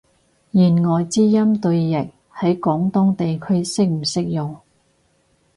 [0.51, 4.57] 弦外之音對譯，喺廣東地區適唔適用？